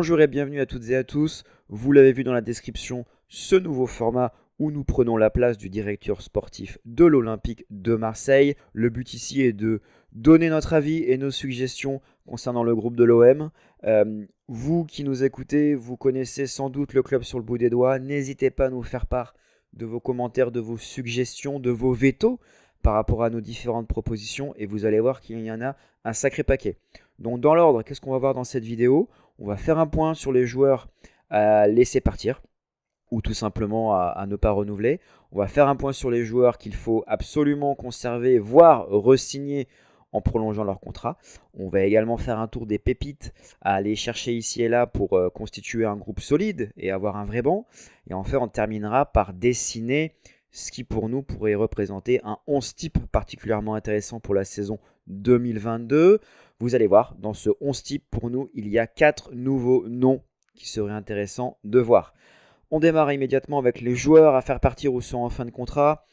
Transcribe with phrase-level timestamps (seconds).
[0.00, 1.44] Bonjour et bienvenue à toutes et à tous.
[1.68, 5.68] Vous l'avez vu dans la description, ce nouveau format où nous prenons la place du
[5.68, 8.54] directeur sportif de l'Olympique de Marseille.
[8.72, 9.82] Le but ici est de
[10.12, 13.50] donner notre avis et nos suggestions concernant le groupe de l'OM.
[13.84, 17.68] Euh, vous qui nous écoutez, vous connaissez sans doute le club sur le bout des
[17.68, 17.98] doigts.
[17.98, 19.34] N'hésitez pas à nous faire part
[19.74, 22.40] de vos commentaires, de vos suggestions, de vos vétos
[22.80, 25.76] par rapport à nos différentes propositions et vous allez voir qu'il y en a
[26.06, 26.78] un sacré paquet.
[27.18, 29.10] Donc dans l'ordre, qu'est-ce qu'on va voir dans cette vidéo?
[29.40, 30.88] On va faire un point sur les joueurs
[31.30, 32.42] à laisser partir
[33.10, 35.00] ou tout simplement à, ne pas renouveler.
[35.32, 39.66] On va faire un point sur les joueurs qu'il faut absolument conserver, voire resigner
[40.12, 41.16] en prolongeant leur contrat.
[41.54, 45.14] On va également faire un tour des pépites à aller chercher ici et là pour
[45.14, 47.66] euh, constituer un groupe solide et avoir un vrai banc.
[48.08, 50.14] Et enfin, on terminera par dessiner
[50.52, 56.20] ce qui pour nous pourrait représenter un 11 type particulièrement intéressant pour la saison 2022.
[56.58, 60.22] Vous allez voir, dans ce 11 type, pour nous, il y a 4 nouveaux noms
[60.54, 62.14] qui seraient intéressants de voir.
[62.70, 66.04] On démarre immédiatement avec les joueurs à faire partir ou sont en fin de contrat.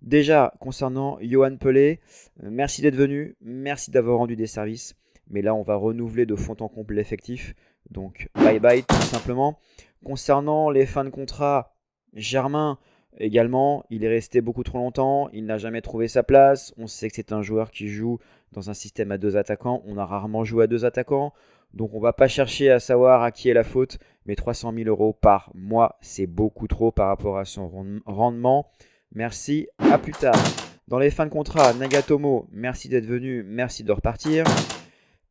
[0.00, 2.00] Déjà, concernant Johan Pelé,
[2.42, 4.94] euh, merci d'être venu, merci d'avoir rendu des services.
[5.28, 7.54] Mais là, on va renouveler de fond en comble l'effectif.
[7.90, 9.58] Donc, bye bye, tout simplement.
[10.04, 11.74] Concernant les fins de contrat,
[12.14, 12.78] Germain,
[13.18, 15.28] également, il est resté beaucoup trop longtemps.
[15.32, 16.72] Il n'a jamais trouvé sa place.
[16.78, 18.18] On sait que c'est un joueur qui joue
[18.52, 19.82] dans un système à deux attaquants.
[19.86, 21.32] On a rarement joué à deux attaquants.
[21.74, 24.88] Donc on va pas chercher à savoir à qui est la faute, mais 300 000
[24.88, 27.70] euros par mois, c'est beaucoup trop par rapport à son
[28.06, 28.70] rendement.
[29.12, 30.38] Merci, à plus tard.
[30.86, 34.44] Dans les fins de contrat, Nagatomo, merci d'être venu, merci de repartir.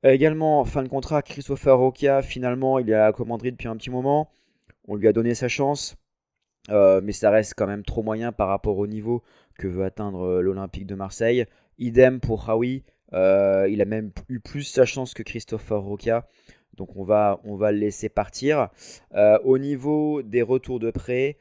[0.04, 3.90] Également, fin de contrat, Christopher Rokia, finalement, il est à la commanderie depuis un petit
[3.90, 4.30] moment.
[4.88, 5.96] On lui a donné sa chance,
[6.70, 9.24] euh, mais ça reste quand même trop moyen par rapport au niveau
[9.58, 11.46] que veut atteindre euh, l'Olympique de Marseille.
[11.80, 12.84] Idem pour Raoui,
[13.14, 16.28] euh, il a même eu plus sa chance que Christopher Roca.
[16.76, 18.70] Donc on va, le laisser partir.
[19.44, 21.38] Au niveau des retours de prêt,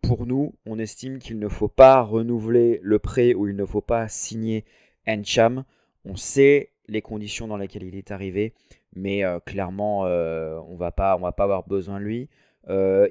[0.00, 3.80] pour nous, on estime qu'il ne faut pas renouveler le prêt ou il ne faut
[3.80, 4.64] pas signer
[5.08, 5.64] Encham.
[6.04, 8.54] On sait les conditions dans lesquelles il est arrivé,
[8.94, 12.28] mais clairement, on ne va pas avoir besoin de lui.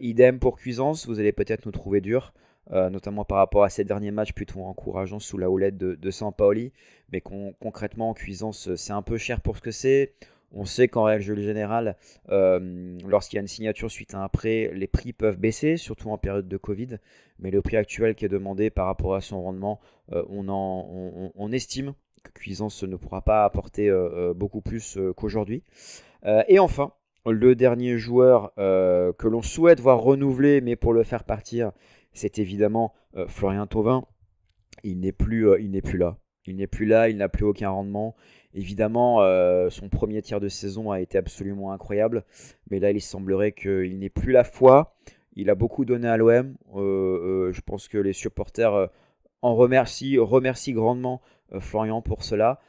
[0.02, 2.34] Idem pour Cuisance, vous allez peut-être nous trouver dur.
[2.72, 6.12] Euh, notamment par rapport à ces derniers matchs plutôt encourageants sous la houlette de, de
[6.12, 6.72] Sampaoli.
[7.12, 10.14] Mais concrètement, en cuisance, c'est un peu cher pour ce que c'est.
[10.52, 11.96] On sait qu'en règle générale,
[12.30, 16.10] euh, lorsqu'il y a une signature suite à un prêt, les prix peuvent baisser, surtout
[16.10, 16.98] en période de Covid.
[17.40, 19.80] Mais le prix actuel qui est demandé par rapport à son rendement,
[20.14, 21.94] euh, on, estime
[22.24, 23.92] que Cuisance ne pourra pas apporter
[24.36, 25.64] beaucoup plus qu'aujourd'hui.
[26.48, 26.94] et enfin,
[27.28, 31.72] le dernier joueur que l'on souhaite voir renouveler, mais pour le faire partir,
[32.16, 34.06] c'est évidemment euh, Florian Thauvin.
[34.84, 36.18] Il n'est plus, euh, il n'est plus là.
[36.48, 38.16] Il n'est plus là, il n'a plus aucun rendement.
[38.54, 42.24] Évidemment, euh, son premier tir de saison a été absolument incroyable,
[42.70, 44.96] mais là, il semblerait qu'il n'ait plus la foi.
[45.36, 46.56] Il a beaucoup donné à l'OM.
[46.74, 48.90] je pense que les supporters
[49.42, 51.22] en remercient, remercient grandement
[51.60, 52.60] Florian pour cela.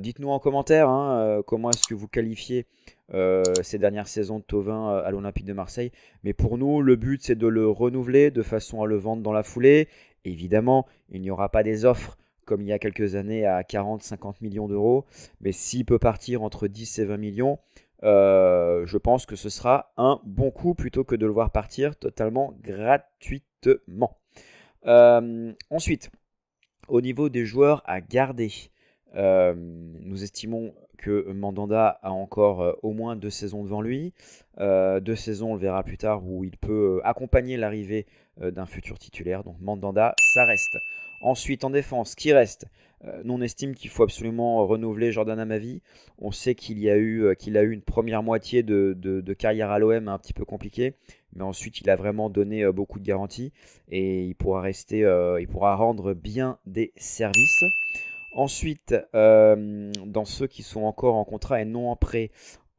[0.00, 2.66] Dites-nous en commentaire hein, comment est-ce que vous qualifiez
[3.14, 5.92] euh, ces dernières saisons de Tovin euh, à l'Olympique de Marseille.
[6.24, 9.32] Mais pour nous, le but, c'est de le renouveler de façon à le vendre dans
[9.32, 9.88] la foulée.
[10.24, 14.36] Évidemment, il n'y aura pas des offres comme il y a quelques années à 40-50
[14.40, 15.04] millions d'euros.
[15.40, 17.58] Mais s'il peut partir entre 10 et 20 millions,
[18.02, 21.96] euh, je pense que ce sera un bon coup plutôt que de le voir partir
[21.96, 24.16] totalement gratuitement.
[24.84, 26.10] Ensuite,
[26.88, 28.50] au niveau des joueurs à garder,
[29.14, 34.14] nous estimons que Mandanda a encore euh, au moins deux saisons devant lui.
[34.58, 38.06] Euh, deux saisons, on le verra plus tard, où il peut euh, accompagner l'arrivée
[38.40, 39.44] d'un futur titulaire.
[39.44, 40.78] Donc Mandanda, ça reste.
[41.20, 42.66] Ensuite, en défense, qui reste?
[43.24, 45.82] Nous, on estime qu'il faut absolument renouveler Jordan Amavi.
[46.18, 50.08] On sait qu'il a eu, qu'il a eu une première moitié de, carrière à l'OM
[50.08, 50.94] un petit peu compliquée,
[51.34, 53.52] mais ensuite il a vraiment donné beaucoup de garanties
[53.90, 55.00] et il pourra rester,
[55.40, 57.64] il pourra rendre bien des services.
[58.34, 62.30] Ensuite, euh, dans ceux qui sont encore en contrat et non en prêt,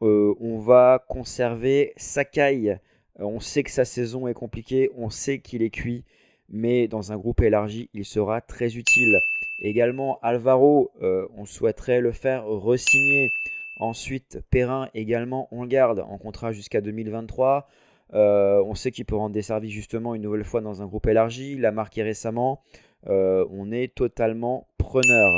[0.02, 2.72] euh, on va conserver Sakai.
[2.72, 2.78] Euh,
[3.20, 6.06] on sait que sa saison est compliquée, on sait qu'il est cuit,
[6.50, 9.20] mais dans un groupe élargi, il sera très utile.
[9.64, 13.32] Également, Alvaro, on souhaiterait le faire resigner.
[13.80, 17.68] Ensuite, Perrin également, on le garde en contrat jusqu'à 2023.
[18.14, 21.54] on sait qu'il peut rendre des services justement une nouvelle fois dans un groupe élargi.
[21.54, 22.62] Il l'a marqué récemment.
[23.08, 25.32] on est totalement preneur.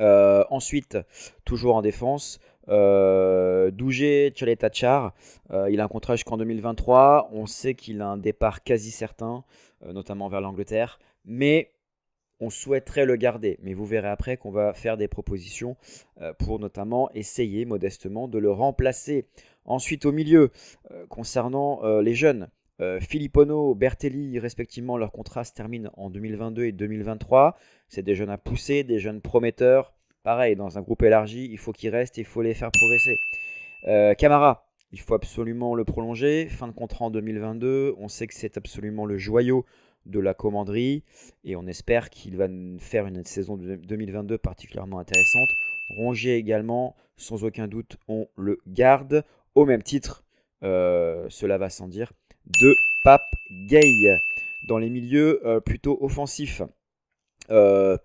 [0.00, 0.98] Euh, ensuite,
[1.44, 5.12] toujours en défense, euh, Dougé Tchaletachar,
[5.50, 7.30] euh, il a un contrat jusqu'en 2023.
[7.32, 9.44] On sait qu'il a un départ quasi certain,
[9.84, 10.98] euh, notamment vers l'Angleterre.
[11.24, 11.70] Mais
[12.40, 13.58] on souhaiterait le garder.
[13.62, 15.76] Mais vous verrez après qu'on va faire des propositions
[16.38, 19.26] pour notamment essayer modestement de le remplacer.
[19.64, 20.50] Ensuite, au milieu,
[21.08, 22.48] concernant les jeunes,
[23.00, 27.58] Filippono, Bertelli, respectivement, leur contrat se termine en 2022 et 2023.
[27.88, 29.92] C'est des jeunes à pousser, des jeunes prometteurs.
[30.22, 33.18] Pareil, dans un groupe élargi, il faut qu'ils restent, il faut les faire progresser.
[34.16, 36.46] Camara, il faut absolument le prolonger.
[36.48, 37.94] Fin de contrat en 2022.
[37.98, 39.66] On sait que c'est absolument le joyau
[40.06, 41.04] de la commanderie
[41.44, 42.48] et on espère qu'il va
[42.78, 45.48] faire une saison 2022 particulièrement intéressante.
[45.96, 49.24] Rongier également, sans aucun doute, on le garde.
[49.54, 50.24] Au même titre,
[50.62, 52.12] euh, cela va sans dire,
[52.46, 52.74] de
[53.04, 53.22] Pape
[53.68, 53.92] Gay.
[54.68, 56.62] Dans les milieux euh, plutôt offensifs,
[57.50, 57.96] euh,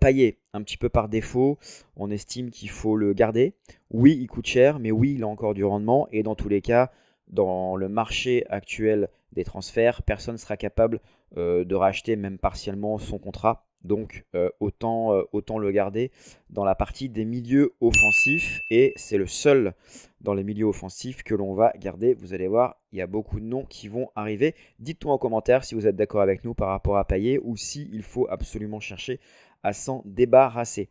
[0.52, 1.58] un petit peu par défaut,
[1.96, 3.54] on estime qu'il faut le garder.
[3.90, 6.08] Oui, il coûte cher, mais oui, il a encore du rendement.
[6.10, 6.90] Et dans tous les cas,
[7.28, 11.00] dans le marché actuel des transferts, personne ne sera capable
[11.36, 13.66] euh, de racheter même partiellement son contrat.
[13.84, 16.10] Donc euh, autant, euh, autant le garder
[16.50, 18.60] dans la partie des milieux offensifs.
[18.70, 19.74] Et c'est le seul
[20.22, 22.14] dans les milieux offensifs que l'on va garder.
[22.14, 24.54] Vous allez voir, il y a beaucoup de noms qui vont arriver.
[24.80, 27.88] Dites-nous en commentaire si vous êtes d'accord avec nous par rapport à Payet ou si
[27.92, 29.20] il faut absolument chercher
[29.62, 30.88] à s'en débarrasser.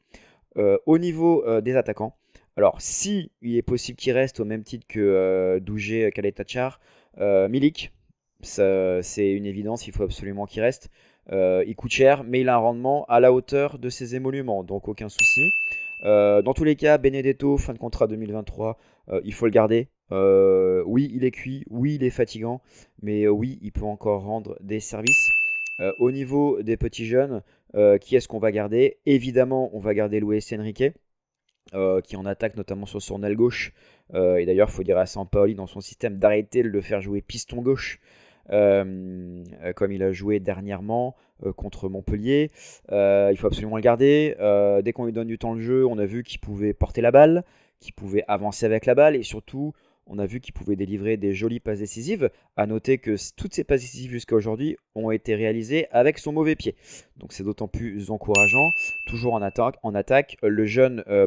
[0.85, 2.15] au niveau des attaquants,
[2.55, 6.79] alors si il est possible qu'il reste au même titre que Dougé, Kaletachar,
[7.17, 7.93] Milik,
[8.41, 10.89] c'est une évidence, il faut absolument qu'il reste.
[11.31, 14.63] Euh, il coûte cher, mais il a un rendement à la hauteur de ses émoluments,
[14.63, 15.51] donc aucun souci.
[16.03, 18.77] Euh, dans tous les cas, Benedetto, fin de contrat 2023,
[19.09, 19.87] euh, il faut le garder.
[20.11, 22.61] oui, il est cuit, oui, il est fatigant,
[23.01, 25.31] mais oui, il peut encore rendre des services.
[25.99, 27.41] au niveau des petits jeunes,
[28.01, 28.97] qui est-ce qu'on va garder?
[29.05, 30.93] Évidemment, on va garder Luis Enrique,
[32.03, 33.73] qui en attaque notamment sur son aile gauche.
[34.13, 37.21] et d'ailleurs, il faut dire à Sampaoli dans son système d'arrêter de le faire jouer
[37.21, 37.99] piston gauche.
[38.51, 39.43] Euh,
[39.75, 41.15] comme il a joué dernièrement
[41.45, 42.51] euh, contre Montpellier.
[42.91, 44.35] Euh, il faut absolument le garder.
[44.83, 47.11] dès qu'on lui donne du temps de jeu, on a vu qu'il pouvait porter la
[47.11, 47.43] balle,
[47.79, 49.73] qu'il pouvait avancer avec la balle et surtout,
[50.07, 52.29] on a vu qu'il pouvait délivrer des jolies passes décisives.
[52.57, 56.55] À noter que toutes ces passes décisives jusqu'à aujourd'hui ont été réalisées avec son mauvais
[56.55, 56.75] pied.
[57.17, 58.69] Donc c'est d'autant plus encourageant.
[59.07, 61.25] Toujours en attaque, en attaque le jeune euh,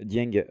[0.00, 0.44] Dieng,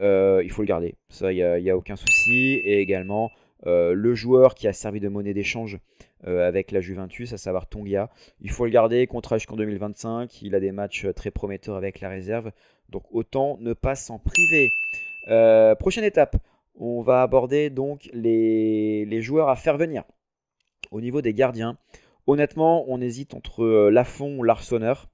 [0.43, 0.93] il faut le garder.
[1.09, 2.61] Ça, il n'y a, aucun souci.
[2.63, 3.31] Et également
[3.65, 5.79] euh, le joueur qui a servi de monnaie d'échange
[6.25, 8.09] euh, avec la Juventus, à savoir Tongia.
[8.41, 10.41] Il faut le garder, contrat jusqu'en 2025.
[10.41, 12.51] Il a des matchs euh, très prometteurs avec la réserve.
[12.89, 14.69] Donc autant ne pas s'en priver.
[15.79, 16.37] prochaine étape,
[16.75, 20.03] on va aborder donc les, joueurs à faire venir.
[20.91, 21.77] Au niveau des gardiens,
[22.27, 25.09] honnêtement, on hésite entre Lafont ou Larsonneur.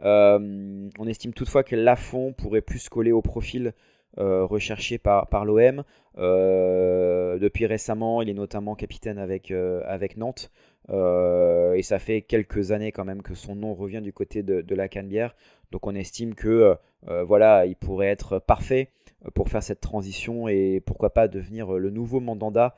[0.00, 3.74] on estime toutefois que Lafont pourrait plus coller au profil
[4.18, 5.84] recherché par, par l'OM.
[6.18, 10.50] Euh, depuis récemment, il est notamment capitaine avec, euh, avec Nantes.
[10.90, 14.88] et ça fait quelques années quand même que son nom revient du côté de, la
[14.88, 15.34] Canebière.
[15.70, 16.76] Donc on estime que
[17.06, 18.88] voilà, il pourrait être parfait
[19.34, 22.76] pour faire cette transition et pourquoi pas devenir le nouveau mandanda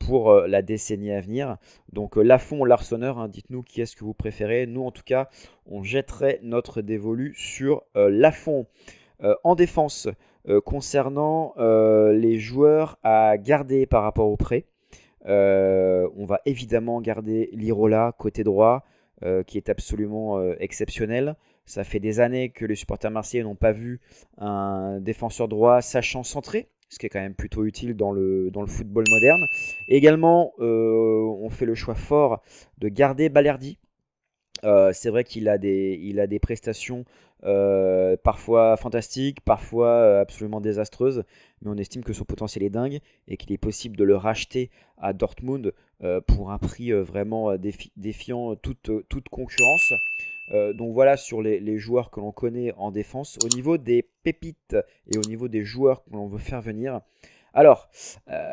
[0.00, 1.56] pour la décennie à venir.
[1.92, 4.66] Donc Lafont Larsonneur, hein, dites-nous qui est-ce que vous préférez.
[4.66, 5.28] Nous en tout cas,
[5.66, 8.66] on jetterait notre dévolu sur Lafont.
[9.44, 10.08] en défense,
[10.48, 14.66] euh, concernant euh, les joueurs à garder par rapport au prêt,
[15.26, 18.84] euh, on va évidemment garder Lirola côté droit,
[19.46, 21.36] qui est absolument exceptionnel.
[21.64, 24.02] Ça fait des années que les supporters marseillais n'ont pas vu
[24.36, 28.60] un défenseur droit sachant centrer, ce qui est quand même plutôt utile dans le, dans
[28.60, 29.40] le football moderne.
[29.88, 32.42] également, on fait le choix fort
[32.76, 33.78] de garder Balerdi.
[34.92, 37.04] C'est vrai qu'il a, des, il a des prestations
[37.44, 41.24] euh, parfois fantastique, parfois euh, absolument désastreuse,
[41.60, 44.70] mais on estime que son potentiel est dingue et qu'il est possible de le racheter
[44.96, 47.54] à Dortmund euh, pour un prix vraiment
[47.96, 49.92] défiant toute concurrence.
[50.74, 53.38] donc voilà sur les, joueurs que l'on connaît en défense.
[53.44, 57.00] Au niveau des pépites et au niveau des joueurs que l'on veut faire venir.
[57.52, 57.90] Alors,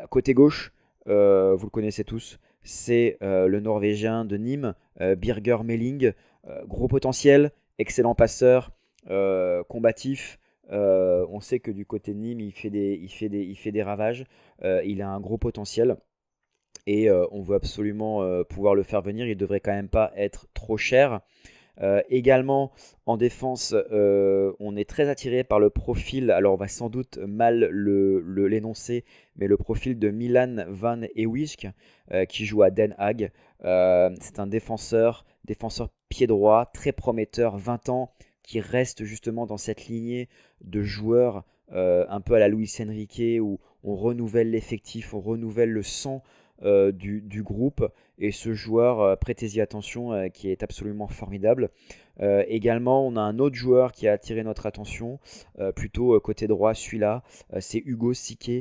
[0.09, 0.73] côté gauche,
[1.05, 4.73] vous le connaissez tous, c'est le Norvégien de Nîmes,
[5.17, 6.13] Birger Melling.
[6.67, 8.71] gros potentiel, excellent passeur,
[9.09, 10.39] euh, combatif.
[10.71, 14.25] Euh, on sait que du côté de Nîmes, il fait des, ravages.
[14.63, 15.97] Euh, il a un gros potentiel
[16.87, 19.27] et on veut absolument pouvoir le faire venir.
[19.27, 21.21] Il devrait quand même pas être trop cher.
[22.09, 22.71] Également
[23.05, 27.69] en défense, on est très attiré par le profil, alors on va sans doute mal
[27.71, 29.03] l'énoncer, le,
[29.37, 31.67] mais le profil de Milan Van Ewisk
[32.29, 33.31] qui joue à Den Haag.
[33.61, 38.11] C'est un défenseur, défenseur pied droit, très prometteur, 20 ans,
[38.43, 40.29] qui reste justement dans cette lignée
[40.61, 45.71] de joueurs euh, un peu à la Luis Enrique où on renouvelle l'effectif, on renouvelle
[45.71, 46.21] le sang
[46.63, 47.87] euh, du, groupe.
[48.19, 51.69] Et ce joueur, euh, prêtez-y attention, qui est absolument formidable.
[52.19, 55.19] également, on a un autre joueur qui a attiré notre attention,
[55.75, 57.23] plutôt côté droit, celui-là,
[57.59, 58.51] c'est Hugo Sique,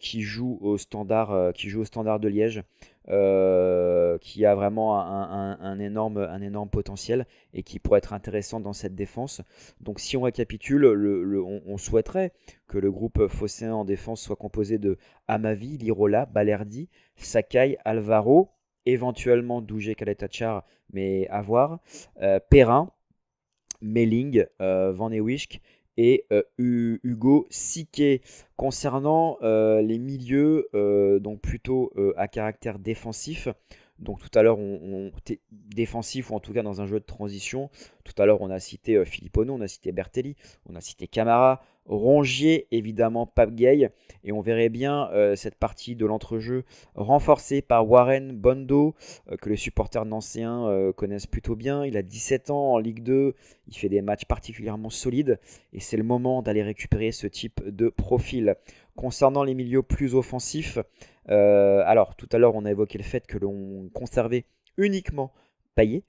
[0.00, 2.64] qui joue au standard, qui joue au standard de Liège.
[4.30, 8.94] Qui a vraiment un, énorme, un énorme potentiel et qui pourrait être intéressant dans cette
[8.94, 9.42] défense.
[9.80, 12.32] Donc si on récapitule, le, on, souhaiterait
[12.68, 18.50] que le groupe phocéen en défense soit composé de Amavi, Lirola, Balerdi, Sakai, Alvaro,
[18.86, 21.80] éventuellement Dougé Kaletachar, mais à voir,
[22.50, 22.88] Perrin,
[23.82, 25.60] Melling, Van Ewisk
[25.96, 28.22] et euh, Hugo Siquet.
[28.56, 33.48] Concernant euh, les milieux, euh, donc plutôt à caractère défensif,
[34.00, 35.10] donc tout à l'heure, on,
[35.52, 37.70] défensif ou en tout cas dans un jeu de transition.
[38.04, 41.62] Tout à l'heure, on a cité Filippono, on a cité Bertelli, on a cité Camara,
[41.86, 43.90] Rongier, évidemment Pape Gay.
[44.24, 46.64] Et on verrait bien cette partie de l'entrejeu
[46.94, 48.94] renforcée par Warren Bondo,
[49.40, 51.84] que les supporters nancéens connaissent plutôt bien.
[51.84, 53.34] Il a 17 ans en Ligue 2,
[53.68, 55.38] il fait des matchs particulièrement solides.
[55.72, 58.56] Et c'est le moment d'aller récupérer ce type de profil.
[59.00, 60.78] Concernant les milieux plus offensifs,
[61.30, 64.44] euh, alors tout à l'heure on a évoqué le fait que l'on conservait
[64.76, 65.32] uniquement
[65.74, 66.02] Payet.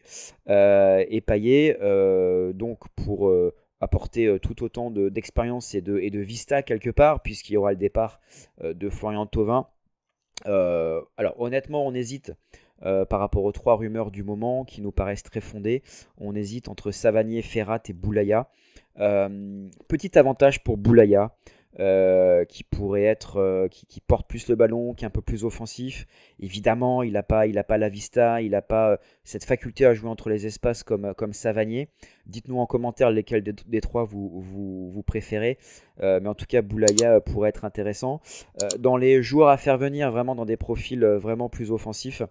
[0.50, 3.34] Euh, et Payet, euh, donc pour
[3.80, 7.78] apporter tout autant d'expérience et, de, et de vista quelque part, puisqu'il y aura le
[7.78, 8.20] départ
[8.62, 9.68] de Florian Thauvin.
[10.44, 12.34] alors honnêtement on hésite.
[12.82, 15.82] par rapport aux trois rumeurs du moment qui nous paraissent très fondées.
[16.18, 18.50] On hésite entre Savanier, Ferrat et Boulaya.
[19.88, 21.32] petit avantage pour Boulaya,
[21.80, 25.46] euh, qui pourrait être, euh, qui, porte plus le ballon, qui est un peu plus
[25.46, 26.06] offensif.
[26.42, 29.94] Évidemment, il n'a pas, il pas la vista, il n'a pas euh, cette faculté à
[29.94, 31.88] jouer entre les espaces comme, comme Savanier.
[32.26, 35.58] Dites-nous en commentaire lesquels des, trois vous, vous, préférez.
[36.02, 38.22] mais en tout cas, Boulaya pourrait être intéressant.
[38.80, 42.22] dans les joueurs à faire venir, vraiment dans des profils vraiment plus offensifs,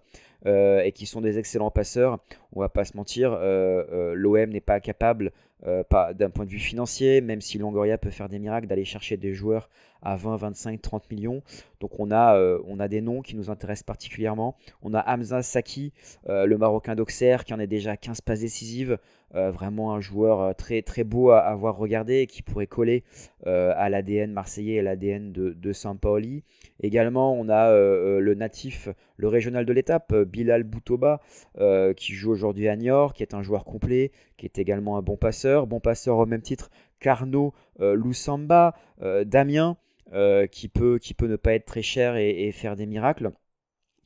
[0.45, 2.19] et qui sont des excellents passeurs.
[2.53, 5.31] On va pas se mentir, l'OM n'est pas capable
[5.67, 8.85] euh, pas d'un point de vue financier, même si Longoria peut faire des miracles, d'aller
[8.85, 9.69] chercher des joueurs
[10.01, 11.43] à 20, 25, 30 millions.
[11.79, 14.55] Donc on a, euh, des noms qui nous intéressent particulièrement.
[14.81, 15.93] On a Hamza Saki,
[16.27, 18.97] euh, le Marocain d'Auxerre, qui en est déjà 15 passes décisives.
[19.33, 23.03] Vraiment un joueur très, très beau à avoir regardé qui pourrait coller
[23.45, 26.43] à l'ADN marseillais et l'ADN de, de Saint-Pauli.
[26.81, 31.21] Également, on a le natif, le régional de l'étape, Bilal Boutoba,
[31.95, 35.17] qui joue aujourd'hui à Niort, qui est un joueur complet, qui est également un bon
[35.17, 35.67] passeur.
[35.67, 36.69] Bon passeur au même titre
[36.99, 38.75] Carnot, Loussamba,
[39.25, 39.77] Damien.
[40.13, 43.31] Euh, qui, peut, qui peut ne pas être très cher et, faire des miracles.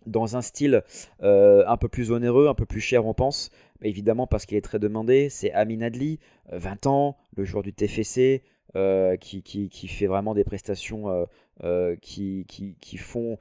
[0.05, 0.84] Dans un style
[1.24, 3.50] euh, un peu plus onéreux, un peu plus cher, on pense,
[3.88, 6.20] évidemment parce qu'il est très demandé, c'est Amin Adli,
[6.51, 8.44] 20 euh, ans, le joueur du TFC,
[9.22, 11.27] qui, qui, fait vraiment des prestations
[12.01, 13.38] qui, qui, font,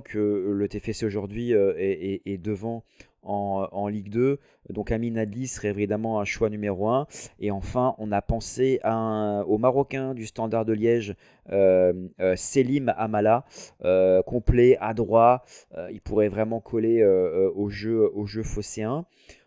[0.00, 2.82] que le TFC aujourd'hui est, devant
[3.22, 4.38] en, Ligue 2.
[4.70, 7.06] Donc Amin Adli serait évidemment un choix numéro 1.
[7.40, 11.14] Et enfin, on a pensé au Marocain du Standard de Liège,
[11.50, 13.44] euh, euh, Selim Amala,
[13.84, 15.44] euh, complet, à droit.
[15.90, 19.04] il pourrait vraiment coller au, jeu, au jeu phocéen.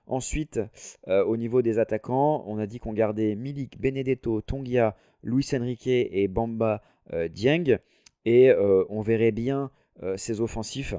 [0.07, 0.59] Ensuite,
[1.07, 6.27] au niveau des attaquants, on a dit qu'on gardait Milik, Benedetto, Tongia, Luis Enrique et
[6.27, 6.81] Bamba
[7.29, 7.79] Dieng.
[8.25, 8.51] Et
[8.89, 9.71] on verrait bien
[10.15, 10.95] ces offensifs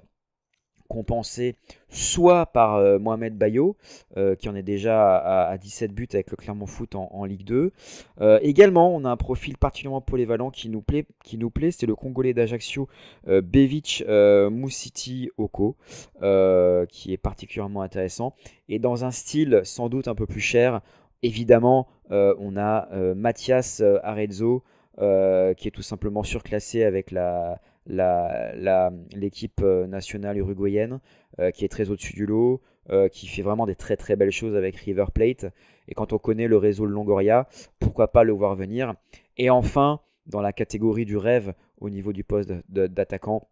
[0.89, 1.57] compensé
[1.89, 3.77] soit par euh, Mohamed Bayo,
[4.17, 7.73] euh, qui en est déjà à, 17 buts avec le Clermont Foot en, Ligue 2.
[8.21, 11.87] Euh, également, on a un profil particulièrement polyvalent qui nous plaît, qui nous plaît c'est
[11.87, 12.89] le Congolais d'Ajaccio,
[13.27, 14.05] Bevic
[14.51, 15.77] Moussiti Oko,
[16.89, 18.35] qui est particulièrement intéressant.
[18.69, 20.81] Et dans un style sans doute un peu plus cher,
[21.23, 24.63] évidemment, on a Mathias Arezzo,
[24.99, 31.01] qui est tout simplement surclassé avec la l'équipe euh, nationale uruguayenne
[31.39, 32.61] euh, qui est très au-dessus du lot,
[32.91, 35.47] euh, qui fait vraiment des très très belles choses avec River Plate.
[35.89, 37.47] Et quand on connaît le réseau Longoria,
[37.79, 38.95] pourquoi pas le voir venir?
[39.37, 43.49] Et enfin, dans la catégorie du rêve au niveau du poste d'attaquant,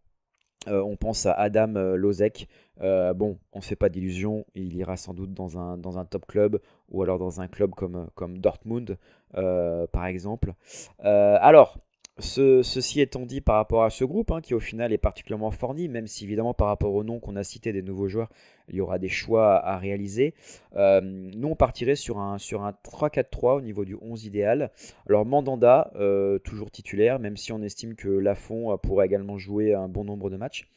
[0.67, 2.49] on pense à Adam Lozek.
[2.81, 6.25] bon, on ne fait pas d'illusions, il ira sans doute dans un, dans un top
[6.27, 8.97] club ou alors dans un club comme, comme Dortmund,
[9.33, 10.55] par exemple.
[11.01, 11.77] alors,
[12.23, 15.89] ceci étant dit par rapport à ce groupe, hein, qui au final est particulièrement fourni,
[15.89, 18.31] même si évidemment par rapport au nom qu'on a cité des nouveaux joueurs,
[18.69, 20.35] il y aura des choix à réaliser.
[20.77, 24.71] Euh, nous, on partirait sur un, sur un 3-4-3 au niveau du 11 idéal.
[25.09, 29.89] Alors Mandanda, euh, toujours titulaire, même si on estime que Lafont pourrait également jouer un
[29.89, 30.69] bon nombre de matchs.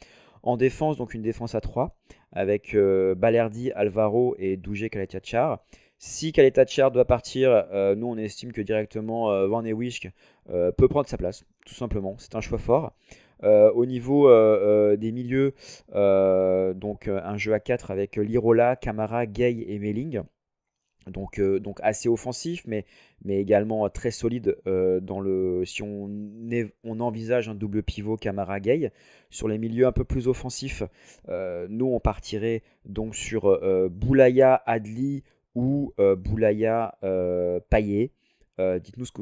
[0.45, 1.95] En défense, donc une défense à 3,
[2.31, 5.59] avec euh, Balerdi, Alvaro et Dougé Kaletiachar.
[5.97, 10.09] Si Kaleta doit partir, euh, nous on estime que directement euh, Van Ewijk
[10.49, 12.15] euh, peut prendre sa place, tout simplement.
[12.17, 12.93] C'est un choix fort.
[13.43, 14.29] au niveau
[14.97, 15.53] des milieux,
[15.93, 20.23] donc un jeu à 4 avec Lirola, Camara, Gay et Melling.
[21.07, 22.85] donc, euh, donc assez offensif, mais,
[23.27, 26.09] également très solide euh, dans le, si on,
[26.99, 28.91] envisage un double pivot Camara Gay.
[29.29, 30.83] Sur les milieux un peu plus offensifs,
[31.29, 33.59] euh, nous on partirait donc sur
[33.89, 35.23] Boulaya Adli
[35.55, 36.97] ou Boulaya
[37.69, 38.11] Payet.
[38.57, 39.21] Dites-nous ce, que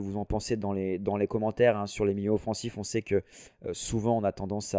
[0.00, 1.86] vous en, pensez dans les, commentaires hein.
[1.86, 2.78] sur les milieux offensifs.
[2.78, 3.22] On sait que
[3.72, 4.76] souvent on a tendance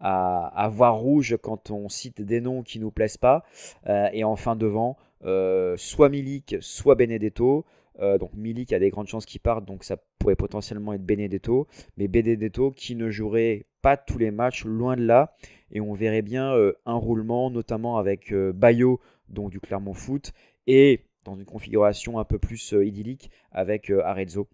[0.00, 3.44] à, voir rouge quand on cite des noms qui ne nous plaisent pas.
[3.86, 7.64] et enfin devant, euh, soit Milik, soit Benedetto.
[8.00, 11.66] Euh, donc Milik a des grandes chances qu'il parte, donc ça pourrait potentiellement être Benedetto.
[11.96, 15.34] Mais Benedetto qui ne jouerait pas tous les matchs, loin de là.
[15.72, 20.32] Et on verrait bien euh, un roulement, notamment avec Bayo, donc du Clermont Foot,
[20.66, 24.48] et dans une configuration un peu plus idyllique avec Arezzo.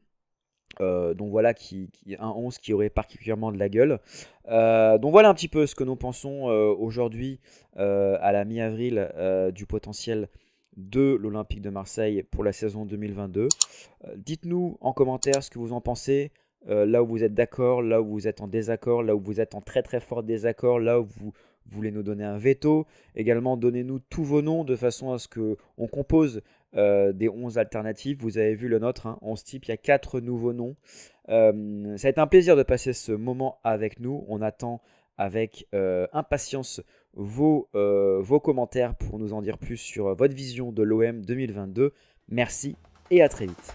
[0.81, 4.01] donc voilà, qui, un 11 qui aurait particulièrement de la gueule.
[4.47, 7.41] donc voilà un petit peu ce que nous pensons aujourd'hui
[7.77, 9.09] à la mi-avril
[9.55, 10.29] du potentiel
[10.77, 13.49] de l'Olympique de Marseille pour la saison 2022.
[14.05, 16.33] Euh, dites-nous en commentaire ce que vous en pensez,
[16.69, 19.41] euh, là où vous êtes d'accord, là où vous êtes en désaccord, là où vous
[19.41, 21.33] êtes en très très fort désaccord, là où vous
[21.67, 22.87] voulez nous donner un veto.
[23.15, 26.43] Également, donnez-nous tous vos noms de façon à ce qu'on compose
[26.77, 28.19] euh, des 11 alternatives.
[28.21, 30.77] Vous avez vu le nôtre, hein, 11 types, il y a 4 nouveaux noms.
[31.29, 34.25] ça va être un plaisir de passer ce moment avec nous.
[34.29, 34.81] On attend
[35.19, 35.67] avec
[36.13, 36.83] impatience
[37.15, 41.93] vos, euh, vos commentaires pour nous en dire plus sur votre vision de l'OM 2022.
[42.29, 42.77] Merci
[43.11, 43.75] et à très vite.